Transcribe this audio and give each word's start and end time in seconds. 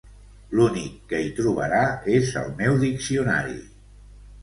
L'únic 0.59 0.95
que 1.11 1.19
hi 1.25 1.29
trobarà 1.41 1.83
és 2.17 2.35
el 2.43 2.53
meu 2.65 2.83
diccionari. 2.89 3.59